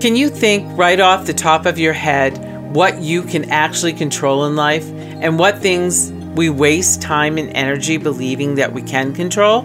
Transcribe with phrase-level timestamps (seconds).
[0.00, 4.46] Can you think right off the top of your head what you can actually control
[4.46, 9.62] in life and what things we waste time and energy believing that we can control?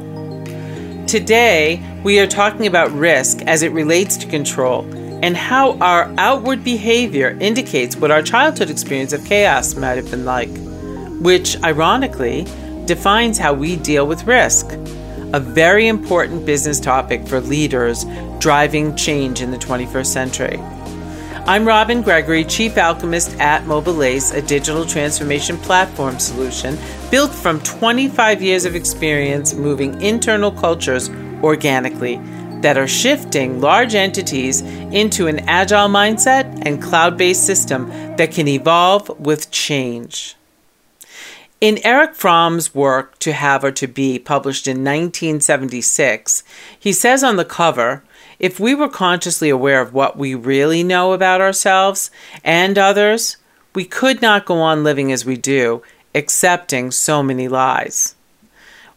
[1.08, 4.82] Today, we are talking about risk as it relates to control
[5.24, 10.26] and how our outward behavior indicates what our childhood experience of chaos might have been
[10.26, 10.50] like,
[11.22, 12.46] which, ironically,
[12.86, 14.67] defines how we deal with risk.
[15.34, 18.06] A very important business topic for leaders
[18.40, 20.58] driving change in the 21st century.
[21.46, 26.78] I'm Robin Gregory, Chief Alchemist at Mobilace, a digital transformation platform solution
[27.12, 31.10] built from 25 years of experience moving internal cultures
[31.44, 32.22] organically
[32.62, 38.48] that are shifting large entities into an agile mindset and cloud based system that can
[38.48, 40.38] evolve with change.
[41.60, 46.44] In Erich Fromm's work To Have or To Be, published in 1976,
[46.80, 48.04] he says on the cover
[48.38, 52.12] if we were consciously aware of what we really know about ourselves
[52.44, 53.38] and others,
[53.74, 55.82] we could not go on living as we do,
[56.14, 58.14] accepting so many lies.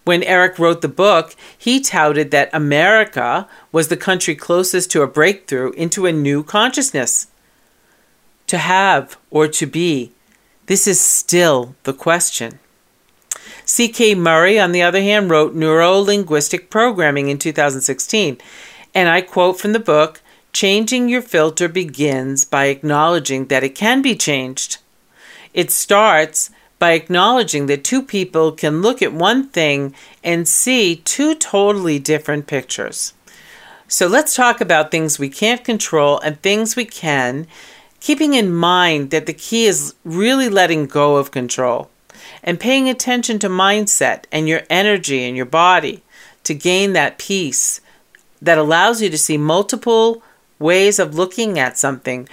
[0.05, 5.07] When Eric wrote the book, he touted that America was the country closest to a
[5.07, 7.29] breakthrough into a new consciousness.
[8.49, 10.13] To have or to be,
[10.71, 12.61] this is still the question.
[13.65, 14.15] C.K.
[14.15, 18.39] Murray, on the other hand, wrote Neuro Linguistic Programming in 2016.
[18.95, 20.21] And I quote from the book
[20.53, 24.79] Changing your filter begins by acknowledging that it can be changed.
[25.53, 31.35] It starts by acknowledging that two people can look at one thing and see two
[31.35, 33.13] totally different pictures.
[33.89, 37.49] So let's talk about things we can't control and things we can,
[38.01, 41.91] keeping in mind that the key is really letting go of control
[42.43, 46.03] and paying attention to mindset and your energy and your body
[46.45, 47.81] to gain that peace
[48.41, 50.23] that allows you to see multiple
[50.59, 52.29] ways of looking at something,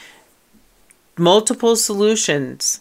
[1.17, 2.79] multiple solutions,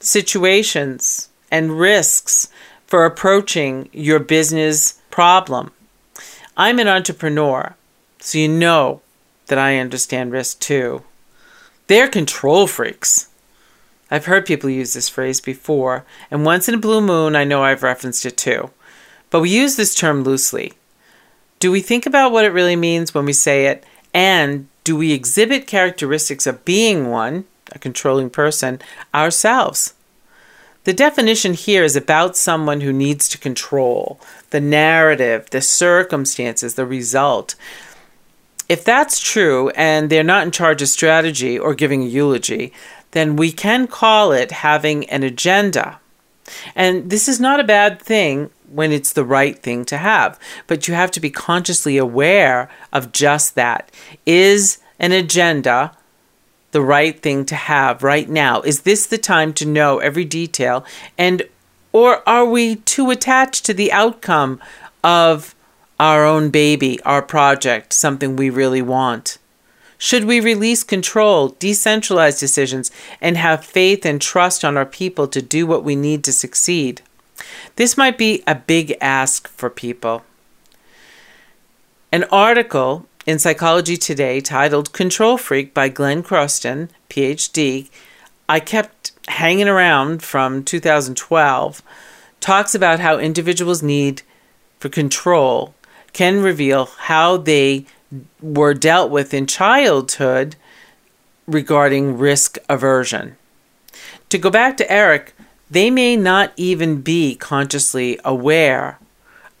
[0.00, 2.48] situations, and risks
[2.86, 5.70] for approaching your business problem.
[6.56, 7.76] I'm an entrepreneur,
[8.18, 9.00] so you know
[9.46, 11.02] that I understand risk too.
[11.88, 13.28] They're control freaks.
[14.10, 17.64] I've heard people use this phrase before, and once in a blue moon, I know
[17.64, 18.70] I've referenced it too.
[19.30, 20.74] But we use this term loosely.
[21.58, 23.84] Do we think about what it really means when we say it?
[24.12, 28.80] And do we exhibit characteristics of being one, a controlling person,
[29.14, 29.94] ourselves?
[30.84, 36.86] The definition here is about someone who needs to control the narrative, the circumstances, the
[36.86, 37.54] result.
[38.68, 42.72] If that's true and they're not in charge of strategy or giving a eulogy,
[43.12, 46.00] then we can call it having an agenda.
[46.74, 50.38] And this is not a bad thing when it's the right thing to have.
[50.66, 53.90] But you have to be consciously aware of just that.
[54.26, 55.92] Is an agenda
[56.72, 58.60] the right thing to have right now?
[58.62, 60.84] Is this the time to know every detail?
[61.16, 61.42] And
[61.92, 64.60] or are we too attached to the outcome
[65.02, 65.54] of
[65.98, 69.38] our own baby, our project, something we really want?
[70.00, 75.42] Should we release control, decentralize decisions, and have faith and trust on our people to
[75.42, 77.02] do what we need to succeed?
[77.74, 80.24] This might be a big ask for people.
[82.12, 87.90] An article in Psychology Today titled Control Freak by Glenn Croston, PhD,
[88.48, 91.82] I kept hanging around from 2012,
[92.40, 94.22] talks about how individuals' need
[94.78, 95.74] for control
[96.12, 97.86] can reveal how they
[98.40, 100.56] were dealt with in childhood
[101.46, 103.36] regarding risk aversion.
[104.30, 105.34] To go back to Erich,
[105.70, 108.98] they may not even be consciously aware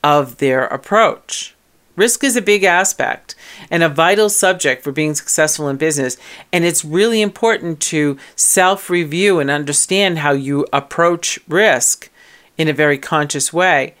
[0.02, 1.54] of their approach.
[1.96, 3.34] Risk is a big aspect
[3.70, 6.16] and a vital subject for being successful in business.
[6.52, 12.08] And it's really important to self review and understand how you approach risk
[12.56, 13.94] in a very conscious way.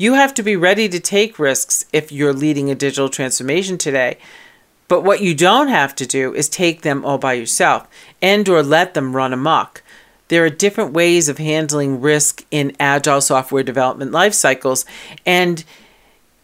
[0.00, 4.16] You have to be ready to take risks if you're leading a digital transformation today.
[4.86, 7.88] But what you don't have to do is take them all by yourself
[8.22, 9.82] and or let them run amok.
[10.28, 14.84] There are different ways of handling risk in agile software development life cycles,
[15.26, 15.64] and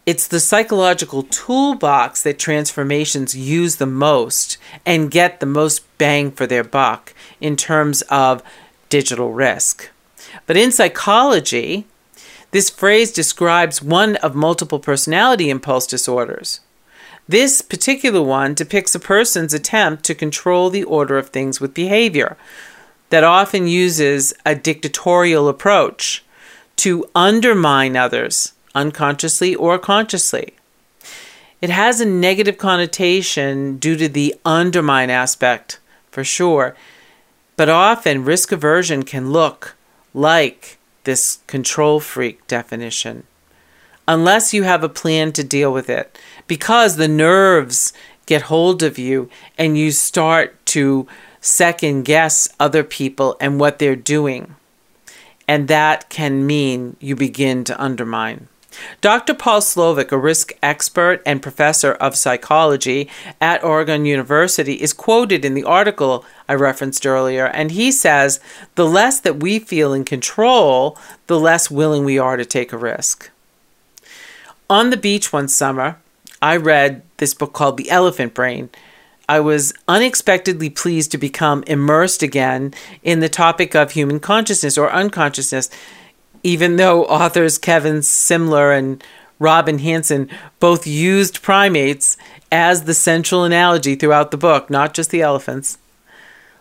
[0.05, 6.47] it's the psychological toolbox that transformations use the most and get the most bang for
[6.47, 8.43] their buck in terms of
[8.89, 9.91] digital risk.
[10.47, 11.87] But in psychology,
[12.55, 16.61] this phrase describes one of multiple personality impulse disorders.
[17.27, 22.37] This particular one depicts a person's attempt to control the order of things with behavior,
[23.11, 26.25] that often uses a dictatorial approach
[26.77, 30.55] to undermine others, unconsciously or consciously.
[31.61, 35.81] It has a negative connotation due to the undermine aspect,
[36.13, 36.77] for sure.
[37.57, 39.75] But often, risk aversion can look
[40.15, 43.25] like this control freak definition.
[44.07, 47.93] Unless you have a plan to deal with it, because the nerves
[48.27, 51.07] get hold of you and you start to
[51.41, 54.57] second guess other people and what they're doing.
[55.47, 58.49] And that can mean you begin to undermine.
[59.01, 59.35] Dr.
[59.35, 63.09] Paul Slovic, a risk expert and professor of psychology
[63.41, 68.41] at Oregon University, is quoted in the article I referenced earlier, and he says
[68.75, 72.79] the less that we feel in control, the less willing we are to take a
[72.79, 73.31] risk.
[74.69, 75.99] On the beach one summer,
[76.41, 78.71] I read this book called The Elephant Brain.
[79.29, 84.93] I was unexpectedly pleased to become immersed again in the topic of human consciousness or
[84.93, 85.71] unconsciousness
[86.45, 89.03] even though authors Kevin Simler and
[89.41, 90.31] Robin Hanson
[90.61, 92.17] both used primates
[92.53, 95.79] as the central analogy throughout the book, not just the elephants.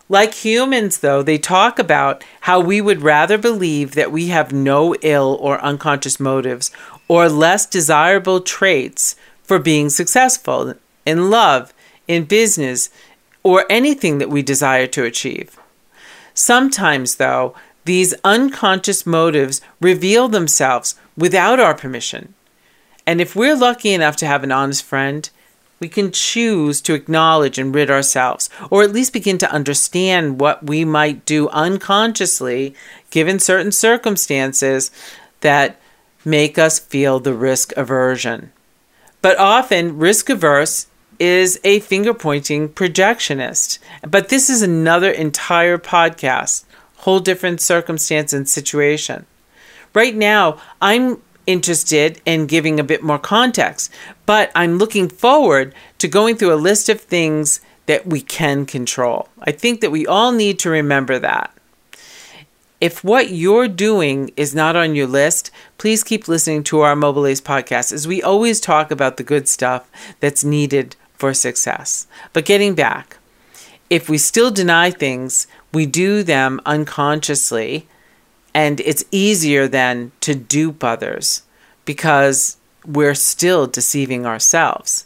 [0.09, 4.95] Like humans, though, they talk about how we would rather believe that we have no
[5.01, 6.71] ill or unconscious motives
[7.07, 10.74] or less desirable traits for being successful
[11.06, 11.74] in love,
[12.07, 12.89] in business,
[13.44, 15.59] or anything that we desire to achieve.
[16.33, 17.53] Sometimes, though,
[17.85, 22.33] these unconscious motives reveal themselves without our permission.
[23.06, 25.30] And if we're lucky enough to have an honest friend,
[25.80, 30.65] we can choose to acknowledge and rid ourselves, or at least begin to understand what
[30.65, 32.74] we might do unconsciously
[33.12, 34.91] given certain circumstances
[35.41, 35.75] that
[36.24, 38.53] make us feel the risk aversion.
[39.21, 40.88] But often, risk averse
[41.19, 43.80] is a finger pointing projectionist.
[44.07, 46.63] But this is another entire podcast
[47.03, 49.25] whole different circumstance and situation.
[49.94, 53.91] Right now, I'm interested in giving a bit more context,
[54.25, 59.27] but I'm looking forward to going through a list of things that we can control.
[59.41, 61.53] I think that we all need to remember that.
[62.79, 67.25] If what you're doing is not on your list, please keep listening to our Mobile
[67.25, 69.89] Ace podcast as we always talk about the good stuff
[70.21, 72.07] that's needed for success.
[72.31, 73.17] But getting back,
[73.94, 77.88] if we still deny things, we do them unconsciously,
[78.51, 81.44] and it's easier then to dupe others
[81.86, 82.57] because
[82.88, 85.06] we're still deceiving ourselves.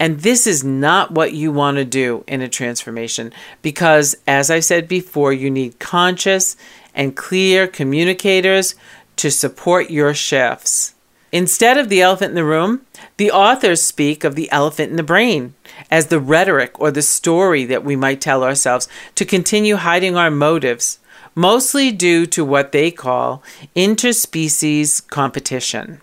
[0.00, 4.60] And this is not what you want to do in a transformation because, as I
[4.60, 6.56] said before, you need conscious
[6.94, 8.74] and clear communicators
[9.16, 10.94] to support your shifts.
[11.30, 15.02] Instead of the elephant in the room, the authors speak of the elephant in the
[15.02, 15.54] brain
[15.90, 20.30] as the rhetoric or the story that we might tell ourselves to continue hiding our
[20.30, 20.98] motives,
[21.34, 23.42] mostly due to what they call
[23.74, 26.00] interspecies competition.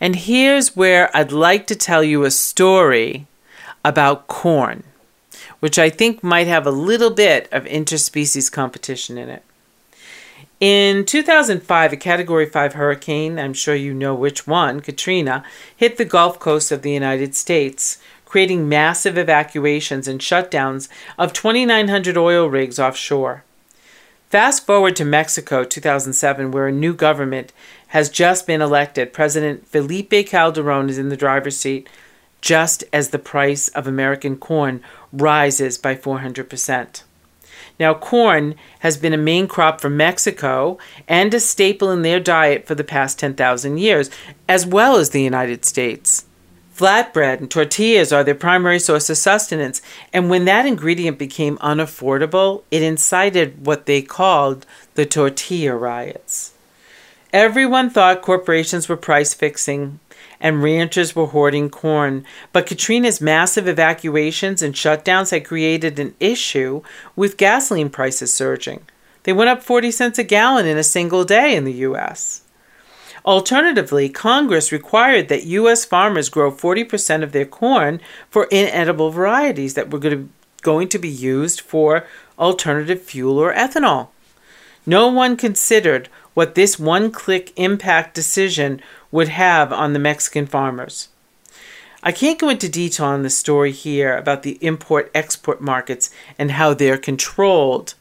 [0.00, 3.26] And here's where I'd like to tell you a story
[3.84, 4.82] about corn,
[5.60, 9.42] which I think might have a little bit of interspecies competition in it.
[10.60, 15.42] In 2005, a Category 5 hurricane, I'm sure you know which one, Katrina,
[15.74, 22.18] hit the Gulf Coast of the United States, creating massive evacuations and shutdowns of 2,900
[22.18, 23.42] oil rigs offshore.
[24.28, 27.54] Fast forward to Mexico 2007, where a new government
[27.88, 29.14] has just been elected.
[29.14, 31.88] President Felipe Calderon is in the driver's seat,
[32.42, 37.02] just as the price of American corn rises by 400%.
[37.80, 40.76] Now, corn has been a main crop for Mexico
[41.08, 44.10] and a staple in their diet for the past 10,000 years,
[44.46, 46.26] as well as the United States.
[46.76, 49.80] Flatbread and tortillas are their primary source of sustenance,
[50.12, 56.52] and when that ingredient became unaffordable, it incited what they called the tortilla riots.
[57.32, 60.00] Everyone thought corporations were price fixing
[60.40, 62.24] and ranchers were hoarding corn.
[62.52, 66.82] But Katrina's massive evacuations and shutdowns had created an issue
[67.14, 68.82] with gasoline prices surging.
[69.24, 72.42] They went up 40 cents a gallon in a single day in the U.S.
[73.24, 75.84] Alternatively, Congress required that U.S.
[75.84, 80.24] farmers grow 40% of their corn for inedible varieties that were
[80.62, 82.06] going to be used for
[82.38, 84.08] alternative fuel or ethanol.
[84.86, 86.08] No one considered
[86.40, 88.80] what this one click impact decision
[89.10, 91.08] would have on the Mexican farmers.
[92.02, 96.52] I can't go into detail on the story here about the import export markets and
[96.52, 97.92] how they're controlled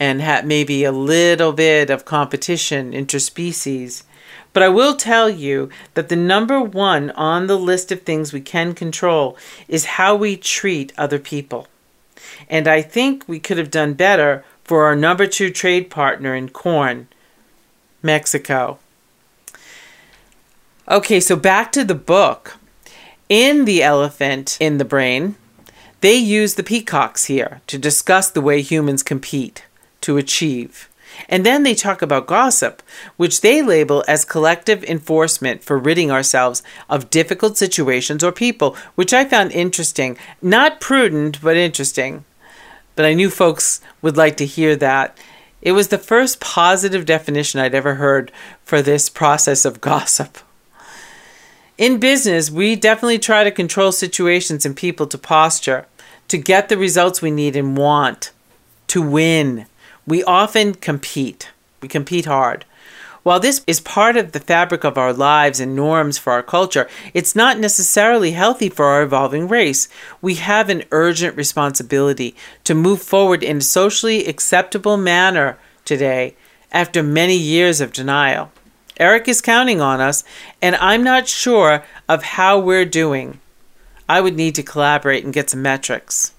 [0.00, 4.04] and have maybe a little bit of competition interspecies.
[4.54, 8.40] But I will tell you that the number one on the list of things we
[8.40, 9.36] can control
[9.68, 11.68] is how we treat other people.
[12.48, 16.48] And I think we could have done better for our number two trade partner in
[16.48, 17.08] corn,
[18.06, 18.78] Mexico.
[20.88, 22.56] Okay, so back to the book.
[23.28, 25.34] In The Elephant in the Brain,
[26.00, 29.64] they use the peacocks here to discuss the way humans compete
[30.02, 30.88] to achieve.
[31.28, 32.82] And then they talk about gossip,
[33.16, 39.12] which they label as collective enforcement for ridding ourselves of difficult situations or people, which
[39.12, 40.16] I found interesting.
[40.40, 42.24] Not prudent, but interesting.
[42.94, 45.18] But I knew folks would like to hear that.
[45.66, 48.30] It was the first positive definition I'd ever heard
[48.62, 50.38] for this process of gossip.
[51.76, 55.86] In business, we definitely try to control situations and people to posture,
[56.28, 58.30] to get the results we need and want,
[58.86, 59.66] to win.
[60.06, 61.50] We often compete.
[61.82, 62.64] We compete hard.
[63.26, 66.88] While this is part of the fabric of our lives and norms for our culture,
[67.12, 69.88] it's not necessarily healthy for our evolving race.
[70.22, 76.36] We have an urgent responsibility to move forward in a socially acceptable manner today
[76.70, 78.52] after many years of denial.
[78.96, 80.22] Erich is counting on us,
[80.62, 83.40] and I'm not sure of how we're doing.
[84.08, 86.32] I would need to collaborate and get some metrics.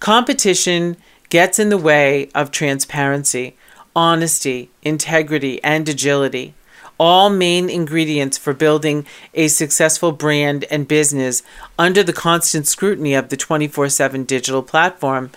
[0.00, 0.98] Competition
[1.30, 3.56] gets in the way of transparency,
[3.94, 6.54] honesty, integrity, and agility.
[6.98, 11.42] All main ingredients for building a successful brand and business
[11.78, 15.30] under the constant scrutiny of the 24 7 digital platform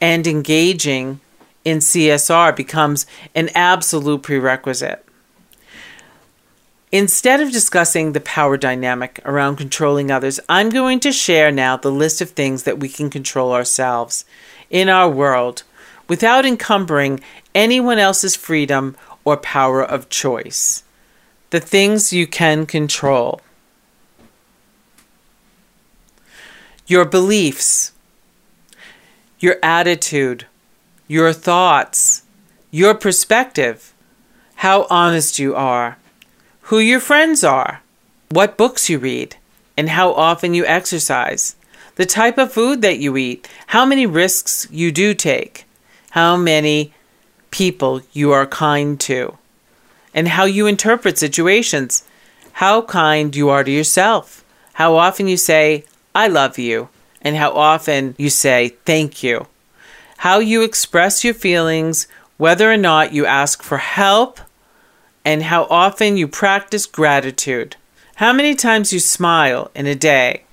[0.00, 1.20] and engaging
[1.64, 5.04] in CSR becomes an absolute prerequisite.
[6.90, 11.92] Instead of discussing the power dynamic around controlling others, I'm going to share now the
[11.92, 14.24] list of things that we can control ourselves
[14.70, 15.64] in our world
[16.08, 17.20] without encumbering
[17.54, 20.82] anyone else's freedom or power of choice.
[21.50, 23.40] The things you can control.
[26.86, 27.92] Your beliefs,
[29.38, 30.46] your attitude,
[31.06, 32.22] your thoughts,
[32.70, 33.92] your perspective,
[34.56, 35.98] how honest you are.
[36.62, 37.82] Who your friends are,
[38.30, 39.36] what books you read,
[39.76, 41.56] and how often you exercise,
[41.94, 45.67] the type of food that you eat, how many risks you do take,
[46.10, 46.92] how many
[47.50, 49.36] people you are kind to,
[50.14, 52.04] and how you interpret situations,
[52.52, 55.84] how kind you are to yourself, how often you say,
[56.14, 56.88] I love you,
[57.22, 59.46] and how often you say, thank you,
[60.18, 64.40] how you express your feelings, whether or not you ask for help
[65.24, 67.76] and how often you practice gratitude,
[68.16, 70.44] how many times you smile in a day,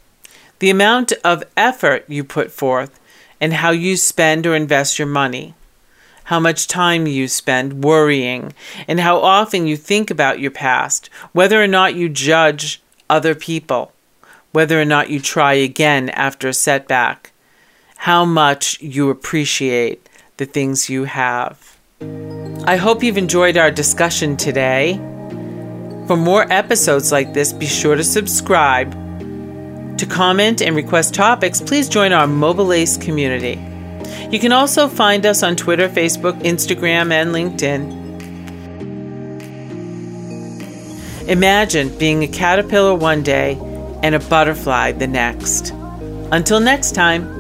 [0.60, 3.00] the amount of effort you put forth,
[3.40, 5.54] and how you spend or invest your money,
[6.26, 8.54] how much time you spend worrying,
[8.88, 13.92] and how often you think about your past, whether or not you judge other people,
[14.52, 17.32] whether or not you try again after a setback,
[17.98, 21.78] how much you appreciate the things you have.
[22.66, 24.96] I hope you've enjoyed our discussion today.
[26.08, 29.05] For more episodes like this, be sure to subscribe.
[29.98, 33.60] To comment and request topics, please join our Mobile Ace community.
[34.30, 38.04] You can also find us on Twitter, Facebook, Instagram, and LinkedIn.
[41.30, 43.58] Imagine being a caterpillar one day
[44.04, 45.72] and a butterfly the next.
[46.32, 47.35] Until next time.